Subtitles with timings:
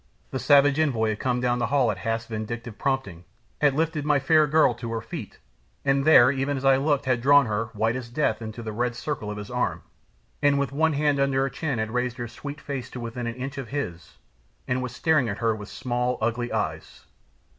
[0.31, 3.23] The savage envoy had come down the hall at Hath's vindictive prompting,
[3.61, 5.37] had lifted my fair girl to her feet,
[5.85, 8.95] and there, even as I looked, had drawn her, white as death, into the red
[8.95, 9.83] circle of his arm,
[10.41, 13.35] and with one hand under her chin had raised her sweet face to within an
[13.35, 14.17] inch of his,
[14.67, 17.05] and was staring at her with small, ugly eyes.